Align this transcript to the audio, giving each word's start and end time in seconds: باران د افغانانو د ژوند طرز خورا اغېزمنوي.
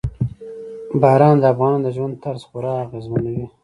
باران 1.01 1.35
د 1.39 1.43
افغانانو 1.53 1.85
د 1.85 1.87
ژوند 1.95 2.13
طرز 2.23 2.41
خورا 2.49 2.73
اغېزمنوي. 2.85 3.45